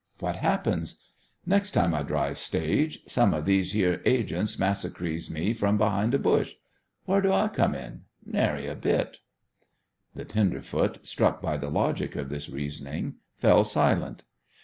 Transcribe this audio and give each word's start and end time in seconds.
What 0.17 0.37
happens? 0.37 0.99
Nex' 1.45 1.69
time 1.69 1.93
I 1.93 2.01
drives 2.01 2.41
stage 2.41 3.03
some 3.05 3.35
of 3.35 3.45
these 3.45 3.75
yere 3.75 4.01
agents 4.03 4.55
massacrees 4.57 5.29
me 5.29 5.53
from 5.53 5.77
behind 5.77 6.15
a 6.15 6.17
bush. 6.17 6.55
Whar 7.05 7.21
do 7.21 7.31
I 7.31 7.49
come 7.49 7.75
in? 7.75 8.05
Nary 8.25 8.73
bit!" 8.73 9.19
The 10.15 10.25
tenderfoot, 10.25 11.05
struck 11.05 11.39
by 11.39 11.57
the 11.57 11.69
logic 11.69 12.15
of 12.15 12.29
this 12.29 12.49
reasoning, 12.49 13.17
fell 13.37 13.63
silent. 13.63 14.23